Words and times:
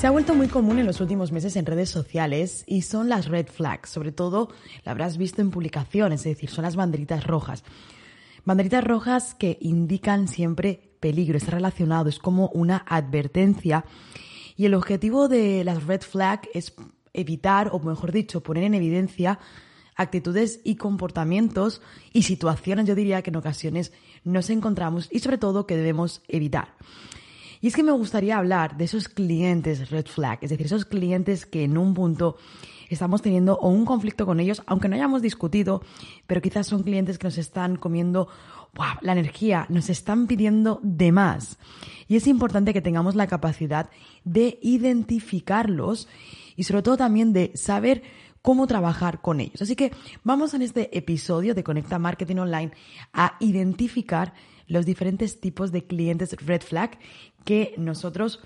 Se 0.00 0.06
ha 0.06 0.10
vuelto 0.10 0.34
muy 0.34 0.48
común 0.48 0.78
en 0.78 0.86
los 0.86 1.02
últimos 1.02 1.30
meses 1.30 1.56
en 1.56 1.66
redes 1.66 1.90
sociales 1.90 2.64
y 2.66 2.80
son 2.80 3.10
las 3.10 3.26
red 3.26 3.48
flags. 3.48 3.90
Sobre 3.90 4.12
todo, 4.12 4.48
la 4.82 4.92
habrás 4.92 5.18
visto 5.18 5.42
en 5.42 5.50
publicaciones, 5.50 6.20
es 6.20 6.36
decir, 6.36 6.48
son 6.48 6.64
las 6.64 6.74
banderitas 6.74 7.26
rojas. 7.26 7.64
Banderitas 8.46 8.82
rojas 8.82 9.34
que 9.34 9.58
indican 9.60 10.26
siempre 10.26 10.94
peligro, 11.00 11.36
está 11.36 11.50
relacionado, 11.50 12.08
es 12.08 12.18
como 12.18 12.48
una 12.54 12.78
advertencia. 12.88 13.84
Y 14.56 14.64
el 14.64 14.72
objetivo 14.72 15.28
de 15.28 15.64
las 15.64 15.84
red 15.84 16.00
flags 16.00 16.48
es 16.54 16.72
evitar, 17.12 17.68
o 17.70 17.78
mejor 17.78 18.10
dicho, 18.10 18.42
poner 18.42 18.64
en 18.64 18.72
evidencia 18.72 19.38
actitudes 19.96 20.60
y 20.64 20.76
comportamientos 20.76 21.82
y 22.14 22.22
situaciones, 22.22 22.86
yo 22.86 22.94
diría 22.94 23.20
que 23.20 23.28
en 23.28 23.36
ocasiones 23.36 23.92
nos 24.24 24.48
encontramos 24.48 25.10
y 25.12 25.18
sobre 25.18 25.36
todo 25.36 25.66
que 25.66 25.76
debemos 25.76 26.22
evitar. 26.26 26.74
Y 27.60 27.68
es 27.68 27.76
que 27.76 27.82
me 27.82 27.92
gustaría 27.92 28.38
hablar 28.38 28.76
de 28.76 28.84
esos 28.84 29.08
clientes 29.08 29.90
red 29.90 30.06
flag, 30.06 30.38
es 30.42 30.50
decir, 30.50 30.66
esos 30.66 30.84
clientes 30.84 31.44
que 31.44 31.64
en 31.64 31.76
un 31.76 31.92
punto 31.94 32.36
estamos 32.88 33.22
teniendo 33.22 33.54
o 33.58 33.68
un 33.68 33.84
conflicto 33.84 34.26
con 34.26 34.40
ellos, 34.40 34.62
aunque 34.66 34.88
no 34.88 34.96
hayamos 34.96 35.22
discutido, 35.22 35.82
pero 36.26 36.40
quizás 36.40 36.66
son 36.66 36.82
clientes 36.82 37.18
que 37.18 37.26
nos 37.26 37.38
están 37.38 37.76
comiendo 37.76 38.28
la 39.02 39.12
energía, 39.12 39.66
nos 39.68 39.90
están 39.90 40.26
pidiendo 40.26 40.80
de 40.82 41.12
más. 41.12 41.58
Y 42.08 42.16
es 42.16 42.26
importante 42.26 42.72
que 42.72 42.80
tengamos 42.80 43.14
la 43.14 43.26
capacidad 43.26 43.90
de 44.24 44.58
identificarlos 44.62 46.08
y 46.56 46.64
sobre 46.64 46.82
todo 46.82 46.96
también 46.96 47.32
de 47.32 47.52
saber 47.54 48.02
cómo 48.42 48.66
trabajar 48.66 49.20
con 49.20 49.40
ellos. 49.40 49.62
Así 49.62 49.76
que 49.76 49.92
vamos 50.24 50.54
en 50.54 50.62
este 50.62 50.96
episodio 50.96 51.54
de 51.54 51.64
Conecta 51.64 51.98
Marketing 51.98 52.36
Online 52.36 52.72
a 53.12 53.36
identificar 53.40 54.32
los 54.70 54.86
diferentes 54.86 55.40
tipos 55.40 55.72
de 55.72 55.84
clientes 55.84 56.34
red 56.46 56.62
flag 56.62 56.98
que 57.44 57.74
nosotros 57.76 58.40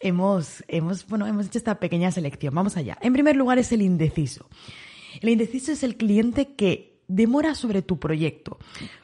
hemos, 0.00 0.62
hemos, 0.68 1.06
bueno, 1.06 1.26
hemos 1.26 1.46
hecho 1.46 1.58
esta 1.58 1.80
pequeña 1.80 2.12
selección. 2.12 2.54
Vamos 2.54 2.76
allá. 2.76 2.98
En 3.00 3.14
primer 3.14 3.34
lugar 3.34 3.58
es 3.58 3.72
el 3.72 3.80
indeciso. 3.80 4.46
El 5.22 5.30
indeciso 5.30 5.72
es 5.72 5.82
el 5.82 5.96
cliente 5.96 6.54
que 6.54 7.00
demora 7.08 7.54
sobre 7.54 7.80
tu 7.80 7.98
proyecto, 7.98 8.58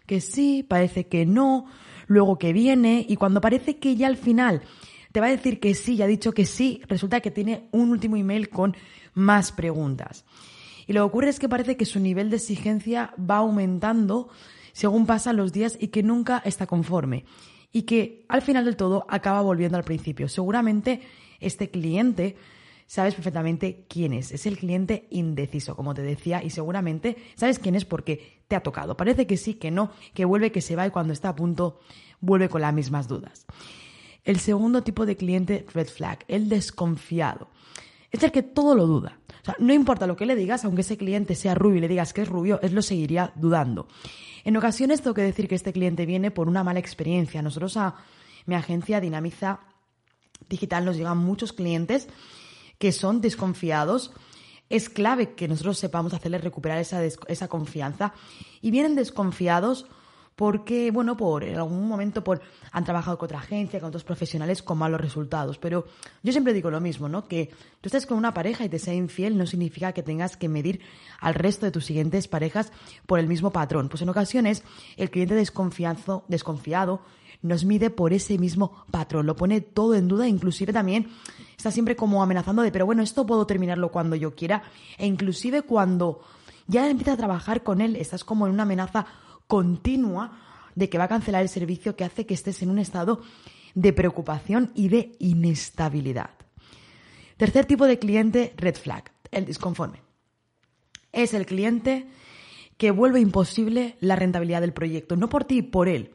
que 0.07 0.21
sí, 0.21 0.63
parece 0.63 1.09
que 1.09 1.25
no, 1.25 1.67
luego 2.07 2.39
que 2.39 2.53
viene 2.53 3.05
y 3.09 3.17
cuando 3.17 3.41
parece 3.41 3.79
que 3.79 3.97
ya 3.97 4.07
al 4.07 4.17
final 4.19 4.63
te 5.13 5.21
va 5.21 5.27
a 5.27 5.31
decir 5.31 5.61
que 5.61 5.75
sí, 5.75 5.97
ya 5.97 6.05
ha 6.05 6.09
dicho 6.09 6.33
que 6.33 6.45
sí, 6.45 6.83
resulta 6.89 7.21
que 7.21 7.31
tiene 7.31 7.69
un 7.73 7.91
último 7.91 8.17
email 8.17 8.51
con 8.51 8.77
más 9.15 9.51
preguntas. 9.51 10.27
Y 10.87 10.93
lo 10.93 11.01
que 11.01 11.09
ocurre 11.09 11.31
es 11.31 11.41
que 11.41 11.49
parece 11.49 11.79
que 11.79 11.87
su 11.87 12.01
nivel 12.01 12.29
de 12.29 12.37
exigencia 12.37 13.15
va 13.19 13.39
aumentando 13.39 14.29
según 14.77 15.07
pasan 15.07 15.39
los 15.39 15.55
días 15.55 15.79
y 15.81 15.89
que 15.89 16.03
nunca 16.03 16.43
está 16.45 16.67
conforme 16.67 17.25
y 17.73 17.85
que 17.85 18.27
al 18.29 18.43
final 18.43 18.67
del 18.67 18.77
todo 18.77 19.07
acaba 19.09 19.41
volviendo 19.41 19.79
al 19.79 19.85
principio. 19.85 20.29
Seguramente 20.29 21.01
este 21.41 21.71
cliente 21.71 22.37
sabes 22.87 23.15
perfectamente 23.15 23.87
quién 23.89 24.13
es. 24.13 24.33
Es 24.33 24.45
el 24.45 24.59
cliente 24.59 25.09
indeciso, 25.09 25.77
como 25.77 25.95
te 25.95 26.03
decía, 26.03 26.45
y 26.45 26.51
seguramente 26.51 27.17
sabes 27.37 27.59
quién 27.59 27.75
es 27.75 27.87
porque 27.87 28.43
te 28.49 28.55
ha 28.55 28.63
tocado. 28.63 28.99
Parece 28.99 29.27
que 29.27 29.39
sí, 29.39 29.55
que 29.55 29.71
no, 29.71 29.93
que 30.13 30.27
vuelve, 30.27 30.53
que 30.53 30.61
se 30.61 30.77
va 30.77 30.87
y 30.87 30.91
cuando 30.91 31.15
está 31.15 31.31
a 31.31 31.37
punto 31.37 31.81
vuelve 32.21 32.51
con 32.51 32.61
las 32.61 32.75
mismas 32.75 33.09
dudas. 33.09 33.47
El 34.25 34.41
segundo 34.41 34.83
tipo 34.83 35.07
de 35.07 35.17
cliente 35.17 35.65
red 35.73 35.89
flag, 35.89 36.19
el 36.29 36.51
desconfiado. 36.51 37.49
Es 38.11 38.23
el 38.23 38.33
que 38.33 38.43
todo 38.43 38.75
lo 38.75 38.87
duda. 38.87 39.19
O 39.43 39.45
sea, 39.45 39.57
no 39.59 39.73
importa 39.73 40.07
lo 40.07 40.17
que 40.17 40.27
le 40.27 40.37
digas, 40.37 40.65
aunque 40.65 40.83
ese 40.83 40.97
cliente 40.97 41.35
sea 41.35 41.55
rubio 41.55 41.79
y 41.79 41.81
le 41.81 41.89
digas 41.89 42.13
que 42.13 42.23
es 42.23 42.29
rubio, 42.29 42.61
él 42.63 42.75
lo 42.75 42.83
seguiría 42.83 43.33
dudando. 43.37 43.89
En 44.45 44.57
ocasiones 44.57 45.03
tengo 45.03 45.15
que 45.15 45.23
decir 45.23 45.49
que 45.49 45.55
este 45.55 45.73
cliente 45.73 46.07
viene 46.07 46.31
por 46.31 46.49
una 46.49 46.63
mala 46.63 46.79
experiencia. 46.79 47.43
Nosotros 47.43 47.77
a 47.77 47.97
mi 48.47 48.55
agencia 48.55 49.01
Dinamiza 49.01 49.61
Digital 50.49 50.85
nos 50.85 50.97
llegan 50.97 51.19
muchos 51.19 51.53
clientes 51.53 52.09
que 52.79 52.93
son 52.93 53.21
desconfiados. 53.21 54.13
Es 54.69 54.89
clave 54.89 55.35
que 55.35 55.49
nosotros 55.49 55.79
sepamos 55.79 56.15
hacerles 56.15 56.45
recuperar 56.45 56.79
esa, 56.79 57.05
esa 57.05 57.49
confianza. 57.49 58.13
Y 58.61 58.71
vienen 58.71 58.95
desconfiados 58.95 59.87
porque, 60.37 60.91
bueno, 60.91 61.17
por 61.17 61.43
en 61.45 61.57
algún 61.57 61.89
momento 61.89 62.23
por, 62.23 62.43
han 62.71 62.85
trabajado 62.85 63.17
con 63.17 63.27
otra 63.27 63.39
agencia, 63.39 63.81
con 63.81 63.89
otros 63.89 64.05
profesionales 64.05 64.63
con 64.63 64.77
malos 64.77 65.01
resultados. 65.01 65.57
Pero 65.57 65.87
yo 66.23 66.31
siempre 66.31 66.53
digo 66.53 66.71
lo 66.71 66.81
mismo, 66.81 67.09
¿no? 67.09 67.27
Que 67.27 67.49
tú 67.81 67.89
estés 67.89 68.05
con 68.05 68.19
una 68.19 68.35
pareja 68.35 68.65
y 68.65 68.69
te 68.69 68.79
sea 68.79 68.93
infiel 68.93 69.39
no 69.39 69.47
significa 69.47 69.93
que 69.93 70.03
tengas 70.03 70.37
que 70.37 70.51
medir 70.51 70.83
al 71.21 71.35
resto 71.35 71.65
de 71.65 71.73
tus 71.73 71.87
siguientes 71.87 72.29
parejas 72.29 72.71
por 73.07 73.19
el 73.19 73.29
mismo 73.29 73.51
patrón. 73.51 73.89
Pues 73.89 74.03
en 74.03 74.11
ocasiones 74.11 74.63
el 74.99 75.11
cliente 75.11 75.35
desconfiado, 75.35 76.25
desconfiado 76.29 77.01
nos 77.41 77.65
mide 77.65 77.89
por 77.89 78.13
ese 78.13 78.39
mismo 78.39 78.85
patrón, 78.91 79.27
lo 79.27 79.37
pone 79.37 79.61
todo 79.61 79.95
en 79.95 80.09
duda, 80.09 80.27
inclusive 80.27 80.73
también 80.73 81.09
está 81.57 81.71
siempre 81.71 81.95
como 81.97 82.23
amenazando 82.23 82.63
de, 82.63 82.73
pero 82.73 82.87
bueno, 82.87 83.03
esto 83.03 83.27
puedo 83.27 83.47
terminarlo 83.47 83.91
cuando 83.91 84.17
yo 84.17 84.35
quiera, 84.35 84.63
e 84.99 85.07
inclusive 85.07 85.63
cuando 85.63 86.23
ya 86.67 86.89
empieza 86.89 87.13
a 87.13 87.17
trabajar 87.17 87.63
con 87.63 87.81
él, 87.81 87.95
estás 87.97 88.25
como 88.25 88.47
en 88.47 88.53
una 88.53 88.65
amenaza 88.65 89.07
continua 89.47 90.39
de 90.75 90.89
que 90.89 90.99
va 90.99 91.05
a 91.05 91.09
cancelar 91.09 91.43
el 91.43 91.49
servicio 91.49 91.97
que 91.97 92.05
hace 92.05 92.27
que 92.27 92.35
estés 92.35 92.63
en 92.63 92.71
un 92.71 92.79
estado 92.79 93.23
de 93.75 93.93
preocupación 93.93 94.73
y 94.75 94.89
de 94.89 95.17
inestabilidad. 95.19 96.31
Tercer 97.37 97.67
tipo 97.67 97.87
de 97.87 97.99
cliente, 97.99 98.55
red 98.57 98.77
flag, 98.77 99.13
el 99.31 99.45
disconforme. 99.45 100.03
Es 101.13 101.35
el 101.35 101.47
cliente 101.47 102.09
que 102.77 102.91
vuelve 102.91 103.21
imposible 103.21 103.97
la 104.01 104.17
rentabilidad 104.17 104.61
del 104.61 104.73
proyecto, 104.73 105.17
no 105.17 105.29
por 105.29 105.45
ti, 105.45 105.63
por 105.63 105.89
él. 105.89 106.15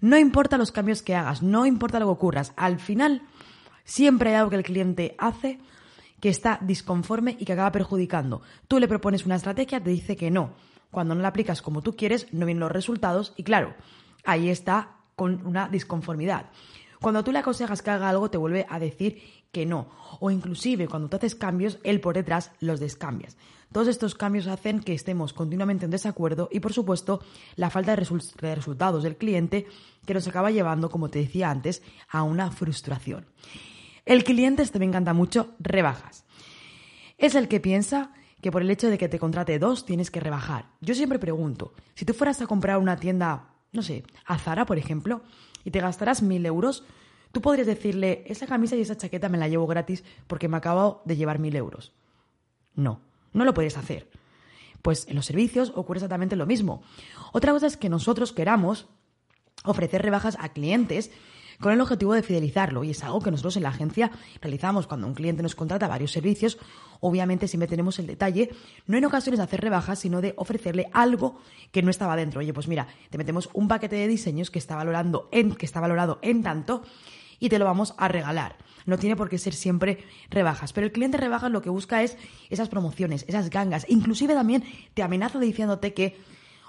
No 0.00 0.16
importa 0.16 0.58
los 0.58 0.72
cambios 0.72 1.02
que 1.02 1.14
hagas, 1.14 1.42
no 1.42 1.66
importa 1.66 1.98
lo 1.98 2.06
que 2.06 2.12
ocurras, 2.12 2.52
al 2.56 2.78
final 2.78 3.22
siempre 3.84 4.30
hay 4.30 4.36
algo 4.36 4.50
que 4.50 4.56
el 4.56 4.62
cliente 4.62 5.14
hace 5.18 5.58
que 6.20 6.28
está 6.28 6.58
disconforme 6.62 7.36
y 7.38 7.44
que 7.44 7.52
acaba 7.52 7.72
perjudicando. 7.72 8.42
Tú 8.66 8.78
le 8.78 8.88
propones 8.88 9.24
una 9.24 9.36
estrategia, 9.36 9.82
te 9.82 9.90
dice 9.90 10.16
que 10.16 10.30
no 10.30 10.54
cuando 10.90 11.14
no 11.14 11.22
la 11.22 11.28
aplicas 11.28 11.62
como 11.62 11.82
tú 11.82 11.96
quieres, 11.96 12.32
no 12.32 12.46
vienen 12.46 12.60
los 12.60 12.72
resultados 12.72 13.32
y 13.36 13.42
claro, 13.42 13.74
ahí 14.24 14.48
está 14.48 14.96
con 15.16 15.46
una 15.46 15.68
disconformidad. 15.68 16.46
Cuando 17.00 17.22
tú 17.22 17.32
le 17.32 17.38
aconsejas 17.38 17.82
que 17.82 17.90
haga 17.90 18.08
algo, 18.08 18.30
te 18.30 18.38
vuelve 18.38 18.66
a 18.68 18.78
decir 18.78 19.22
que 19.52 19.66
no. 19.66 19.88
O 20.20 20.30
inclusive 20.30 20.88
cuando 20.88 21.08
tú 21.08 21.16
haces 21.16 21.34
cambios, 21.34 21.78
él 21.84 22.00
por 22.00 22.14
detrás 22.14 22.50
los 22.60 22.80
descambias. 22.80 23.36
Todos 23.72 23.88
estos 23.88 24.14
cambios 24.14 24.46
hacen 24.46 24.80
que 24.80 24.94
estemos 24.94 25.32
continuamente 25.32 25.84
en 25.84 25.90
desacuerdo 25.90 26.48
y, 26.50 26.60
por 26.60 26.72
supuesto, 26.72 27.20
la 27.54 27.70
falta 27.70 27.94
de, 27.94 28.06
de 28.40 28.54
resultados 28.54 29.02
del 29.02 29.16
cliente 29.16 29.66
que 30.06 30.14
nos 30.14 30.26
acaba 30.26 30.50
llevando, 30.50 30.90
como 30.90 31.10
te 31.10 31.18
decía 31.18 31.50
antes, 31.50 31.82
a 32.08 32.22
una 32.22 32.50
frustración. 32.50 33.26
El 34.06 34.24
cliente, 34.24 34.62
este 34.62 34.78
me 34.78 34.86
encanta 34.86 35.12
mucho, 35.12 35.54
rebajas. 35.58 36.24
Es 37.18 37.34
el 37.34 37.46
que 37.46 37.60
piensa 37.60 38.12
que 38.40 38.52
por 38.52 38.62
el 38.62 38.70
hecho 38.70 38.88
de 38.88 38.98
que 38.98 39.08
te 39.08 39.18
contrate 39.18 39.58
dos 39.58 39.84
tienes 39.84 40.10
que 40.10 40.20
rebajar. 40.20 40.66
Yo 40.80 40.94
siempre 40.94 41.18
pregunto, 41.18 41.72
si 41.94 42.04
tú 42.04 42.14
fueras 42.14 42.40
a 42.40 42.46
comprar 42.46 42.78
una 42.78 42.96
tienda, 42.96 43.50
no 43.72 43.82
sé, 43.82 44.04
a 44.24 44.38
Zara, 44.38 44.66
por 44.66 44.78
ejemplo, 44.78 45.22
y 45.64 45.70
te 45.70 45.80
gastarás 45.80 46.22
mil 46.22 46.46
euros, 46.46 46.84
tú 47.32 47.40
podrías 47.40 47.66
decirle, 47.66 48.24
esa 48.26 48.46
camisa 48.46 48.76
y 48.76 48.80
esa 48.80 48.96
chaqueta 48.96 49.28
me 49.28 49.38
la 49.38 49.48
llevo 49.48 49.66
gratis 49.66 50.04
porque 50.26 50.48
me 50.48 50.56
acabo 50.56 51.02
de 51.04 51.16
llevar 51.16 51.38
mil 51.38 51.56
euros. 51.56 51.92
No, 52.74 53.00
no 53.32 53.44
lo 53.44 53.54
puedes 53.54 53.76
hacer. 53.76 54.08
Pues 54.82 55.08
en 55.08 55.16
los 55.16 55.26
servicios 55.26 55.72
ocurre 55.74 55.98
exactamente 55.98 56.36
lo 56.36 56.46
mismo. 56.46 56.82
Otra 57.32 57.52
cosa 57.52 57.66
es 57.66 57.76
que 57.76 57.88
nosotros 57.88 58.32
queramos 58.32 58.86
ofrecer 59.64 60.02
rebajas 60.02 60.36
a 60.40 60.50
clientes 60.50 61.10
con 61.60 61.72
el 61.72 61.80
objetivo 61.80 62.14
de 62.14 62.22
fidelizarlo. 62.22 62.84
Y 62.84 62.90
es 62.90 63.02
algo 63.04 63.20
que 63.20 63.30
nosotros 63.30 63.56
en 63.56 63.64
la 63.64 63.70
agencia 63.70 64.10
realizamos 64.40 64.86
cuando 64.86 65.06
un 65.06 65.14
cliente 65.14 65.42
nos 65.42 65.54
contrata 65.54 65.88
varios 65.88 66.12
servicios. 66.12 66.58
Obviamente, 67.00 67.48
siempre 67.48 67.68
tenemos 67.68 67.98
el 67.98 68.06
detalle, 68.06 68.50
no 68.86 68.96
en 68.98 69.04
ocasiones 69.04 69.38
de 69.38 69.44
hacer 69.44 69.60
rebajas, 69.60 69.98
sino 69.98 70.20
de 70.20 70.34
ofrecerle 70.36 70.88
algo 70.92 71.40
que 71.70 71.82
no 71.82 71.90
estaba 71.90 72.16
dentro. 72.16 72.40
Oye, 72.40 72.52
pues 72.52 72.68
mira, 72.68 72.88
te 73.10 73.18
metemos 73.18 73.48
un 73.52 73.68
paquete 73.68 73.96
de 73.96 74.08
diseños 74.08 74.50
que 74.50 74.58
está, 74.58 74.76
valorando 74.76 75.28
en, 75.32 75.54
que 75.54 75.66
está 75.66 75.80
valorado 75.80 76.18
en 76.22 76.42
tanto 76.42 76.82
y 77.40 77.48
te 77.48 77.58
lo 77.58 77.64
vamos 77.64 77.94
a 77.98 78.08
regalar. 78.08 78.56
No 78.86 78.98
tiene 78.98 79.16
por 79.16 79.28
qué 79.28 79.38
ser 79.38 79.54
siempre 79.54 80.04
rebajas. 80.30 80.72
Pero 80.72 80.86
el 80.86 80.92
cliente 80.92 81.18
rebajas 81.18 81.50
lo 81.50 81.62
que 81.62 81.70
busca 81.70 82.02
es 82.02 82.16
esas 82.50 82.68
promociones, 82.68 83.24
esas 83.28 83.50
gangas. 83.50 83.84
Inclusive 83.88 84.34
también 84.34 84.64
te 84.94 85.02
amenaza 85.02 85.38
diciéndote 85.38 85.92
que 85.92 86.16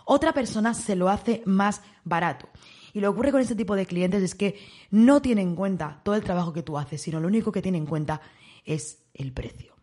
otra 0.05 0.33
persona 0.33 0.73
se 0.73 0.95
lo 0.95 1.09
hace 1.09 1.41
más 1.45 1.81
barato. 2.03 2.49
Y 2.93 2.99
lo 2.99 3.07
que 3.07 3.13
ocurre 3.13 3.31
con 3.31 3.41
este 3.41 3.55
tipo 3.55 3.75
de 3.75 3.85
clientes 3.85 4.23
es 4.23 4.35
que 4.35 4.55
no 4.91 5.21
tienen 5.21 5.49
en 5.49 5.55
cuenta 5.55 6.01
todo 6.03 6.15
el 6.15 6.23
trabajo 6.23 6.53
que 6.53 6.63
tú 6.63 6.77
haces, 6.77 7.01
sino 7.01 7.19
lo 7.19 7.27
único 7.27 7.51
que 7.51 7.61
tienen 7.61 7.83
en 7.83 7.87
cuenta 7.87 8.21
es 8.65 9.03
el 9.13 9.31
precio. 9.31 9.75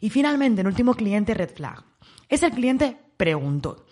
Y 0.00 0.10
finalmente, 0.10 0.60
el 0.60 0.66
último 0.66 0.94
cliente 0.94 1.34
red 1.34 1.50
flag. 1.50 1.84
Es 2.28 2.42
el 2.42 2.52
cliente 2.52 2.98
preguntó. 3.16 3.86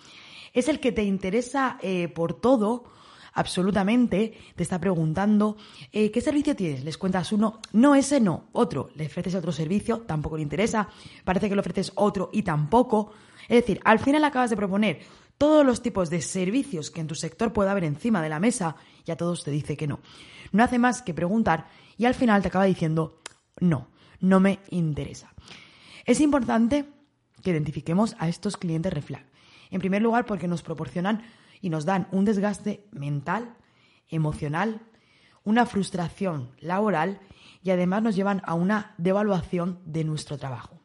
Es 0.53 0.69
el 0.69 0.81
que 0.81 0.93
te 0.93 1.03
interesa 1.03 1.79
eh, 1.81 2.09
por 2.09 2.35
todo, 2.41 2.85
absolutamente, 3.33 4.37
te 4.55 4.63
está 4.63 4.79
preguntando 4.79 5.57
eh, 5.93 6.11
qué 6.11 6.21
servicio 6.21 6.55
tienes. 6.55 6.85
Les 6.85 6.99
cuentas 6.99 7.33
uno, 7.33 7.61
no, 7.73 7.95
ese 7.95 8.21
no, 8.21 8.49
otro. 8.53 8.91
Le 8.95 9.07
ofreces 9.07 9.35
otro 9.35 9.53
servicio, 9.53 10.01
tampoco 10.01 10.37
le 10.37 10.43
interesa. 10.43 10.89
Parece 11.25 11.49
que 11.49 11.55
le 11.55 11.61
ofreces 11.61 11.93
otro 11.95 12.31
y 12.33 12.43
tampoco. 12.43 13.13
Es 13.49 13.63
decir, 13.63 13.81
al 13.85 13.99
final 13.99 14.25
acabas 14.25 14.51
de 14.51 14.57
proponer 14.57 15.01
todos 15.39 15.67
los 15.67 15.83
tipos 15.83 16.11
de 16.11 16.23
servicios 16.23 16.91
que 16.91 17.01
en 17.01 17.07
tu 17.07 17.15
sector 17.15 17.53
pueda 17.53 17.73
haber 17.73 17.85
encima 17.85 18.23
de 18.23 18.29
la 18.29 18.41
mesa 18.41 18.77
y 19.05 19.11
a 19.11 19.17
todos 19.17 19.45
te 19.45 19.51
dice 19.51 19.77
que 19.77 19.87
no. 19.87 20.01
No 20.53 20.63
hace 20.63 20.79
más 20.79 21.03
que 21.03 21.15
preguntar 21.15 21.67
y 21.97 22.05
al 22.05 22.15
final 22.15 22.43
te 22.43 22.49
acaba 22.49 22.65
diciendo 22.65 23.21
no, 23.61 23.89
no 24.21 24.41
me 24.41 24.61
interesa. 24.71 25.33
Es 26.05 26.21
importante 26.21 26.87
que 27.43 27.51
identifiquemos 27.51 28.17
a 28.19 28.29
estos 28.29 28.57
clientes 28.57 28.93
reflag. 28.93 29.27
En 29.71 29.81
primer 29.81 30.03
lugar, 30.03 30.27
porque 30.27 30.49
nos 30.49 30.63
proporcionan 30.63 31.23
y 31.61 31.71
nos 31.71 31.85
dan 31.85 32.09
un 32.13 32.25
desgaste 32.25 32.87
mental, 32.93 33.57
emocional, 34.09 34.83
una 35.45 35.67
frustración 35.67 36.51
laboral 36.61 37.21
y 37.63 37.71
además 37.71 38.03
nos 38.03 38.17
llevan 38.17 38.43
a 38.45 38.55
una 38.55 38.95
devaluación 38.99 39.81
de 39.87 40.05
nuestro 40.05 40.39
trabajo. 40.39 40.81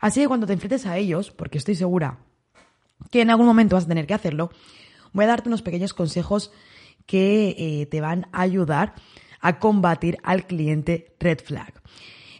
Así 0.00 0.20
que 0.20 0.28
cuando 0.28 0.46
te 0.46 0.52
enfrentes 0.52 0.86
a 0.86 0.96
ellos, 0.96 1.30
porque 1.30 1.58
estoy 1.58 1.74
segura 1.74 2.18
que 3.10 3.22
en 3.22 3.30
algún 3.30 3.46
momento 3.46 3.76
vas 3.76 3.84
a 3.84 3.88
tener 3.88 4.06
que 4.06 4.14
hacerlo, 4.14 4.50
voy 5.12 5.24
a 5.24 5.28
darte 5.28 5.48
unos 5.48 5.62
pequeños 5.62 5.94
consejos 5.94 6.52
que 7.06 7.56
eh, 7.58 7.86
te 7.86 8.00
van 8.00 8.26
a 8.32 8.42
ayudar 8.42 8.94
a 9.40 9.58
combatir 9.58 10.18
al 10.22 10.46
cliente 10.46 11.14
red 11.18 11.38
flag. 11.38 11.72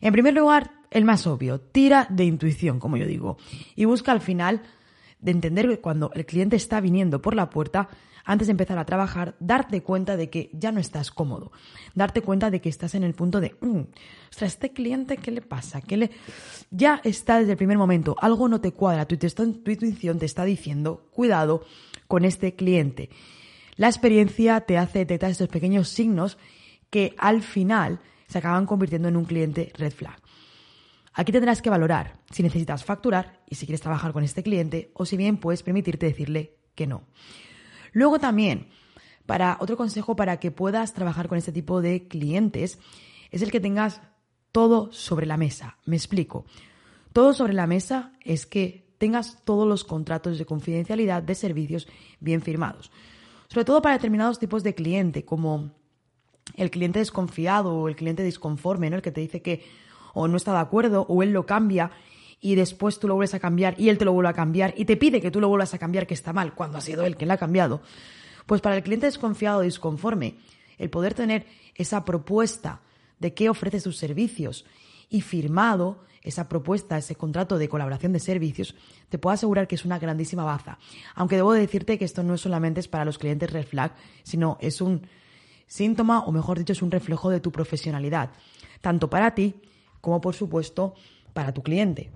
En 0.01 0.13
primer 0.13 0.35
lugar, 0.35 0.73
el 0.91 1.05
más 1.05 1.27
obvio, 1.27 1.61
tira 1.61 2.07
de 2.11 2.25
intuición, 2.25 2.79
como 2.79 2.97
yo 2.97 3.07
digo, 3.07 3.39
y 3.75 3.85
busca 3.85 4.13
al 4.13 4.21
final 4.21 4.63
de 5.21 5.33
entender 5.33 5.69
que 5.69 5.81
cuando 5.81 6.11
el 6.15 6.27
cliente 6.27 6.57
está 6.57 6.81
viniendo 6.81 7.21
por 7.21 7.35
la 7.35 7.51
puerta, 7.51 7.89
antes 8.29 8.47
de 8.47 8.51
empezar 8.51 8.77
a 8.77 8.85
trabajar, 8.85 9.37
darte 9.41 9.83
cuenta 9.83 10.19
de 10.19 10.29
que 10.29 10.51
ya 10.53 10.71
no 10.71 10.81
estás 10.81 11.11
cómodo, 11.11 11.51
darte 11.95 12.21
cuenta 12.21 12.51
de 12.51 12.61
que 12.61 12.69
estás 12.69 12.95
en 12.95 13.03
el 13.03 13.15
punto 13.15 13.41
de, 13.41 13.57
mm, 13.63 13.81
ostras, 14.29 14.53
este 14.53 14.75
cliente, 14.75 15.17
¿qué 15.17 15.31
le 15.31 15.41
pasa? 15.41 15.81
¿Qué 15.81 15.97
le... 15.97 16.11
Ya 16.71 17.01
está 17.05 17.39
desde 17.39 17.53
el 17.53 17.57
primer 17.57 17.79
momento, 17.79 18.17
algo 18.21 18.47
no 18.47 18.61
te 18.61 18.73
cuadra, 18.73 19.07
tu, 19.07 19.17
tu 19.17 19.43
intuición 19.71 20.19
te 20.19 20.27
está 20.27 20.45
diciendo, 20.45 21.09
cuidado 21.11 21.65
con 22.07 22.27
este 22.27 22.55
cliente. 22.55 23.09
La 23.77 23.87
experiencia 23.87 24.61
te 24.61 24.77
hace 24.77 24.99
detectar 24.99 25.31
estos 25.31 25.49
pequeños 25.49 25.89
signos 25.89 26.37
que 26.91 27.15
al 27.17 27.41
final 27.43 27.99
se 28.27 28.37
acaban 28.37 28.67
convirtiendo 28.67 29.09
en 29.09 29.17
un 29.17 29.25
cliente 29.25 29.73
red 29.75 29.93
flag. 29.93 30.21
Aquí 31.15 31.33
tendrás 31.33 31.63
que 31.63 31.71
valorar 31.71 32.21
si 32.31 32.43
necesitas 32.43 32.85
facturar 32.85 33.41
y 33.49 33.55
si 33.55 33.65
quieres 33.65 33.81
trabajar 33.81 34.13
con 34.13 34.23
este 34.23 34.43
cliente 34.43 34.91
o 34.93 35.07
si 35.07 35.17
bien 35.17 35.39
puedes 35.39 35.63
permitirte 35.63 36.05
decirle 36.05 36.59
que 36.75 36.87
no. 36.87 37.05
Luego 37.93 38.19
también, 38.19 38.69
para 39.27 39.59
otro 39.61 39.77
consejo 39.77 40.17
para 40.17 40.39
que 40.39 40.51
puedas 40.51 40.95
trabajar 40.95 41.29
con 41.29 41.39
este 41.39 41.53
tipo 41.53 41.81
de 41.83 42.09
clientes 42.09 42.79
es 43.31 43.43
el 43.43 43.51
que 43.51 43.61
tengas 43.61 44.01
todo 44.53 44.91
sobre 44.93 45.27
la 45.27 45.37
mesa. 45.37 45.77
Me 45.85 45.97
explico. 45.97 46.47
Todo 47.13 47.35
sobre 47.35 47.53
la 47.53 47.67
mesa 47.67 48.13
es 48.25 48.47
que 48.47 48.89
tengas 48.99 49.45
todos 49.45 49.67
los 49.67 49.85
contratos 49.85 50.39
de 50.39 50.47
confidencialidad 50.47 51.23
de 51.23 51.35
servicios 51.35 51.87
bien 52.21 52.43
firmados. 52.43 52.91
Sobre 53.49 53.65
todo 53.65 53.83
para 53.83 53.97
determinados 53.97 54.39
tipos 54.39 54.63
de 54.63 54.75
cliente, 54.75 55.25
como 55.25 55.71
el 56.57 56.71
cliente 56.71 56.99
desconfiado 56.99 57.75
o 57.75 57.89
el 57.89 57.97
cliente 57.97 58.23
disconforme, 58.23 58.91
¿no? 58.91 58.97
El 58.97 59.03
que 59.03 59.13
te 59.13 59.21
dice 59.21 59.43
que 59.43 59.65
o 60.15 60.27
no 60.27 60.37
está 60.37 60.53
de 60.53 60.59
acuerdo 60.59 61.07
o 61.09 61.23
él 61.23 61.33
lo 61.33 61.47
cambia 61.47 61.91
y 62.41 62.55
después 62.55 62.99
tú 62.99 63.09
lo 63.09 63.15
vuelves 63.15 63.35
a 63.35 63.41
cambiar 63.41 63.75
y 63.79 63.89
él 63.89 63.99
te 63.99 64.05
lo 64.05 64.13
vuelve 64.13 64.31
a 64.31 64.35
cambiar 64.35 64.75
y 64.77 64.85
te 64.85 64.97
pide 64.97 65.21
que 65.21 65.31
tú 65.31 65.41
lo 65.41 65.49
vuelvas 65.49 65.75
a 65.75 65.79
cambiar 65.79 66.07
que 66.07 66.15
está 66.15 66.33
mal 66.33 66.55
cuando 66.55 66.79
ha 66.79 66.81
sido 66.81 67.05
él 67.05 67.17
quien 67.17 67.29
lo 67.29 67.35
ha 67.35 67.39
cambiado. 67.39 67.81
Pues 68.47 68.61
para 68.61 68.77
el 68.77 68.83
cliente 68.83 69.07
desconfiado 69.07 69.59
o 69.59 69.63
disconforme, 69.63 70.37
el 70.79 70.91
poder 70.91 71.15
tener 71.15 71.47
esa 71.75 72.05
propuesta 72.05 72.81
de 73.19 73.35
qué 73.35 73.51
ofrece 73.51 73.81
sus 73.81 73.97
servicios 73.97 74.65
y 75.11 75.21
firmado 75.21 76.05
esa 76.23 76.49
propuesta, 76.49 76.99
ese 76.99 77.15
contrato 77.15 77.59
de 77.59 77.69
colaboración 77.69 78.13
de 78.13 78.21
servicios, 78.21 78.75
te 79.09 79.19
puedo 79.19 79.35
asegurar 79.35 79.67
que 79.67 79.77
es 79.77 79.85
una 79.85 79.99
grandísima 79.99 80.45
baza. 80.45 80.79
Aunque 81.15 81.37
debo 81.37 81.53
decirte 81.53 81.99
que 81.99 82.05
esto 82.05 82.23
no 82.23 82.35
es 82.35 82.41
solamente 82.41 82.81
es 82.81 82.89
para 82.89 83.05
los 83.05 83.19
clientes 83.19 83.51
red 83.51 83.67
flag, 83.67 83.95
sino 84.23 84.59
es 84.61 84.81
un 84.81 85.07
síntoma, 85.67 86.21
o 86.21 86.33
mejor 86.33 86.59
dicho, 86.59 86.73
es 86.73 86.83
un 86.83 86.91
reflejo 86.91 87.31
de 87.31 87.41
tu 87.41 87.51
profesionalidad, 87.51 88.31
tanto 88.81 89.09
para 89.09 89.35
ti 89.35 89.55
como 90.01 90.21
por 90.21 90.35
supuesto 90.35 90.95
para 91.39 91.55
tu 91.55 91.63
cliente. 91.63 92.11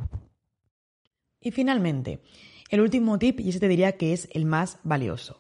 Y 1.41 1.53
finalmente, 1.53 2.25
el 2.71 2.81
último 2.81 3.21
tip, 3.21 3.39
y 3.39 3.51
ese 3.51 3.61
te 3.61 3.69
diría 3.69 3.93
que 3.93 4.13
es 4.13 4.29
el 4.33 4.47
más 4.47 4.81
valioso. 4.83 5.39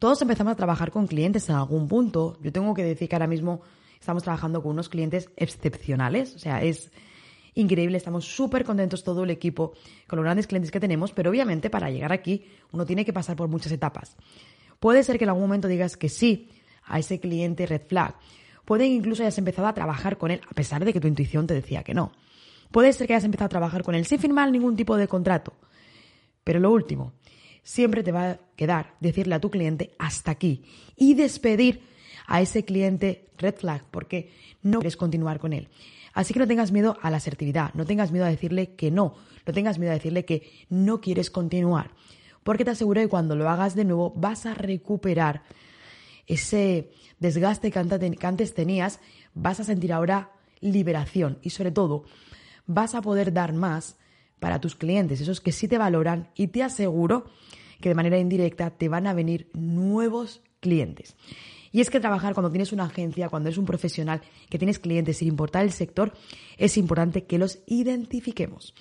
Todos 0.00 0.20
empezamos 0.22 0.54
a 0.54 0.56
trabajar 0.56 0.90
con 0.90 1.06
clientes 1.06 1.48
en 1.48 1.54
algún 1.54 1.86
punto. 1.86 2.36
Yo 2.42 2.50
tengo 2.50 2.74
que 2.74 2.82
decir 2.82 3.08
que 3.08 3.14
ahora 3.14 3.28
mismo 3.28 3.60
estamos 4.00 4.24
trabajando 4.24 4.60
con 4.60 4.72
unos 4.72 4.88
clientes 4.88 5.30
excepcionales, 5.36 6.34
o 6.34 6.40
sea, 6.40 6.64
es 6.64 6.90
increíble, 7.54 7.96
estamos 7.96 8.24
súper 8.24 8.64
contentos 8.64 9.04
todo 9.04 9.22
el 9.22 9.30
equipo 9.30 9.74
con 10.08 10.16
los 10.16 10.24
grandes 10.24 10.48
clientes 10.48 10.72
que 10.72 10.80
tenemos, 10.80 11.12
pero 11.12 11.30
obviamente 11.30 11.70
para 11.70 11.92
llegar 11.92 12.12
aquí 12.12 12.46
uno 12.72 12.86
tiene 12.86 13.04
que 13.04 13.12
pasar 13.12 13.36
por 13.36 13.46
muchas 13.46 13.70
etapas. 13.70 14.16
Puede 14.80 15.04
ser 15.04 15.16
que 15.16 15.26
en 15.26 15.30
algún 15.30 15.44
momento 15.44 15.68
digas 15.68 15.96
que 15.96 16.08
sí 16.08 16.50
a 16.82 16.98
ese 16.98 17.20
cliente 17.20 17.66
red 17.66 17.82
flag, 17.86 18.16
Puede 18.70 18.84
que 18.84 18.94
incluso 18.94 19.24
hayas 19.24 19.36
empezado 19.36 19.66
a 19.66 19.74
trabajar 19.74 20.16
con 20.16 20.30
él 20.30 20.40
a 20.48 20.54
pesar 20.54 20.84
de 20.84 20.92
que 20.92 21.00
tu 21.00 21.08
intuición 21.08 21.44
te 21.44 21.54
decía 21.54 21.82
que 21.82 21.92
no. 21.92 22.12
Puede 22.70 22.92
ser 22.92 23.06
que 23.06 23.14
hayas 23.14 23.24
empezado 23.24 23.46
a 23.46 23.50
trabajar 23.50 23.82
con 23.82 23.94
él 23.94 24.06
sin 24.06 24.18
firmar 24.18 24.50
ningún 24.50 24.76
tipo 24.76 24.96
de 24.96 25.08
contrato. 25.08 25.54
Pero 26.44 26.60
lo 26.60 26.70
último, 26.70 27.12
siempre 27.62 28.02
te 28.02 28.12
va 28.12 28.30
a 28.30 28.38
quedar 28.56 28.94
decirle 29.00 29.34
a 29.34 29.40
tu 29.40 29.50
cliente 29.50 29.94
hasta 29.98 30.30
aquí 30.30 30.64
y 30.96 31.14
despedir 31.14 31.82
a 32.26 32.40
ese 32.40 32.64
cliente 32.64 33.28
red 33.38 33.54
flag 33.56 33.84
porque 33.90 34.30
no 34.62 34.78
quieres 34.78 34.96
continuar 34.96 35.38
con 35.38 35.52
él. 35.52 35.68
Así 36.12 36.32
que 36.32 36.40
no 36.40 36.46
tengas 36.46 36.72
miedo 36.72 36.96
a 37.02 37.10
la 37.10 37.18
asertividad, 37.18 37.72
no 37.74 37.84
tengas 37.84 38.12
miedo 38.12 38.24
a 38.24 38.30
decirle 38.30 38.74
que 38.74 38.90
no, 38.90 39.14
no 39.46 39.52
tengas 39.52 39.78
miedo 39.78 39.92
a 39.92 39.94
decirle 39.94 40.24
que 40.24 40.50
no 40.68 41.00
quieres 41.00 41.30
continuar, 41.30 41.92
porque 42.42 42.64
te 42.64 42.72
aseguro 42.72 43.00
que 43.00 43.08
cuando 43.08 43.36
lo 43.36 43.48
hagas 43.48 43.74
de 43.74 43.84
nuevo 43.84 44.12
vas 44.16 44.46
a 44.46 44.54
recuperar 44.54 45.42
ese 46.26 46.90
desgaste 47.18 47.70
que 47.70 47.78
antes 47.78 48.54
tenías, 48.54 49.00
vas 49.34 49.60
a 49.60 49.64
sentir 49.64 49.92
ahora 49.92 50.32
liberación 50.60 51.38
y 51.42 51.50
sobre 51.50 51.70
todo 51.70 52.04
vas 52.66 52.94
a 52.94 53.02
poder 53.02 53.32
dar 53.32 53.52
más 53.52 53.96
para 54.38 54.60
tus 54.60 54.74
clientes, 54.74 55.20
esos 55.20 55.40
que 55.40 55.52
sí 55.52 55.68
te 55.68 55.78
valoran 55.78 56.28
y 56.34 56.48
te 56.48 56.62
aseguro 56.62 57.26
que 57.80 57.88
de 57.88 57.94
manera 57.94 58.18
indirecta 58.18 58.70
te 58.70 58.88
van 58.88 59.06
a 59.06 59.14
venir 59.14 59.48
nuevos 59.52 60.42
clientes. 60.60 61.16
Y 61.72 61.80
es 61.80 61.90
que 61.90 62.00
trabajar 62.00 62.34
cuando 62.34 62.50
tienes 62.50 62.72
una 62.72 62.84
agencia, 62.84 63.28
cuando 63.28 63.48
eres 63.48 63.58
un 63.58 63.64
profesional, 63.64 64.22
que 64.48 64.58
tienes 64.58 64.78
clientes, 64.78 65.18
sin 65.18 65.28
importar 65.28 65.64
el 65.64 65.72
sector, 65.72 66.12
es 66.58 66.76
importante 66.76 67.24
que 67.24 67.38
los 67.38 67.60
identifiquemos. 67.66 68.74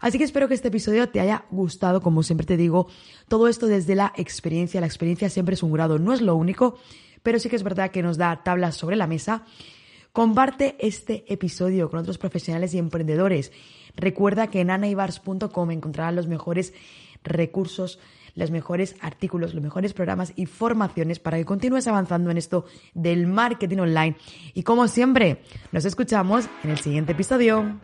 Así 0.00 0.18
que 0.18 0.24
espero 0.24 0.46
que 0.46 0.54
este 0.54 0.68
episodio 0.68 1.08
te 1.08 1.18
haya 1.18 1.46
gustado, 1.50 2.00
como 2.00 2.22
siempre 2.22 2.46
te 2.46 2.56
digo, 2.56 2.86
todo 3.26 3.48
esto 3.48 3.66
desde 3.66 3.96
la 3.96 4.12
experiencia. 4.16 4.80
La 4.80 4.86
experiencia 4.86 5.28
siempre 5.28 5.54
es 5.54 5.62
un 5.64 5.72
grado, 5.72 5.98
no 5.98 6.12
es 6.12 6.20
lo 6.20 6.36
único, 6.36 6.78
pero 7.24 7.40
sí 7.40 7.48
que 7.48 7.56
es 7.56 7.64
verdad 7.64 7.90
que 7.90 8.02
nos 8.02 8.16
da 8.16 8.44
tablas 8.44 8.76
sobre 8.76 8.94
la 8.94 9.08
mesa. 9.08 9.44
Comparte 10.18 10.74
este 10.80 11.24
episodio 11.32 11.88
con 11.88 12.00
otros 12.00 12.18
profesionales 12.18 12.74
y 12.74 12.78
emprendedores. 12.78 13.52
Recuerda 13.94 14.48
que 14.48 14.60
en 14.60 14.70
anaibars.com 14.70 15.70
encontrarás 15.70 16.12
los 16.12 16.26
mejores 16.26 16.74
recursos, 17.22 18.00
los 18.34 18.50
mejores 18.50 18.96
artículos, 19.00 19.54
los 19.54 19.62
mejores 19.62 19.94
programas 19.94 20.32
y 20.34 20.46
formaciones 20.46 21.20
para 21.20 21.36
que 21.36 21.44
continúes 21.44 21.86
avanzando 21.86 22.32
en 22.32 22.36
esto 22.36 22.64
del 22.94 23.28
marketing 23.28 23.78
online. 23.78 24.16
Y 24.54 24.64
como 24.64 24.88
siempre, 24.88 25.44
nos 25.70 25.84
escuchamos 25.84 26.48
en 26.64 26.70
el 26.70 26.78
siguiente 26.78 27.12
episodio. 27.12 27.78